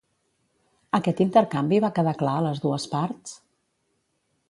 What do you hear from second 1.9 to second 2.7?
quedar clar a les